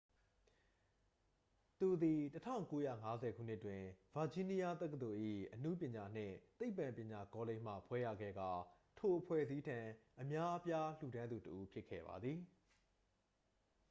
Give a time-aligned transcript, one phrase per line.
[1.79, 2.21] သူသည်
[2.79, 5.19] 1950 ခုနှစ်တွင် ဗာဂျီးနီးယားတက္ကသိုလ်၏
[5.53, 8.49] အနုပညာနှင့် သိပ္ပံပညာကောလိပ်မှ ဘွဲ့ရခဲ့ကာ
[8.97, 9.79] ထိုအဖွဲ့အစည်းထံ
[10.21, 12.39] အများအပြားလှူဒါန်းသူတစ်ဦးဖြစ်ခဲ့ပါသည်